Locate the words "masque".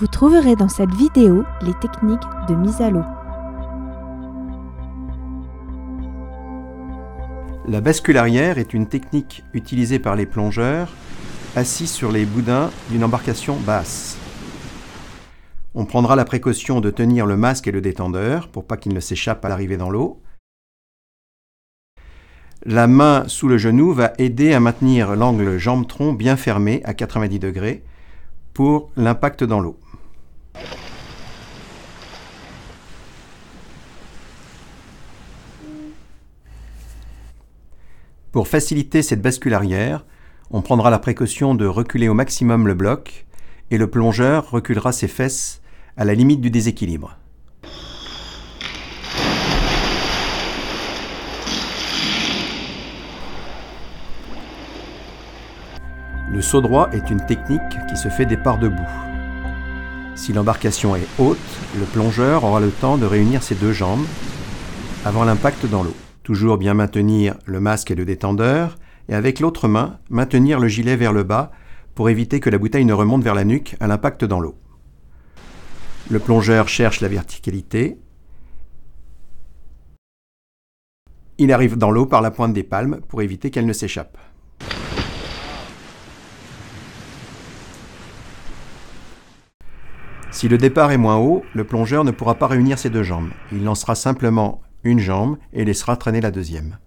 17.36-17.66, 67.60-67.90